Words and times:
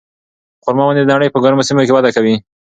خورما 0.63 0.83
ونې 0.85 1.01
د 1.03 1.09
نړۍ 1.13 1.27
په 1.31 1.39
ګرمو 1.43 1.67
سیمو 1.67 1.85
کې 1.87 1.93
وده 1.95 2.09
کوي. 2.15 2.35